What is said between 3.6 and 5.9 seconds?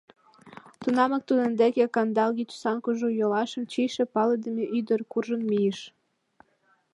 чийше палыдыме ӱдыр куржын мийыш.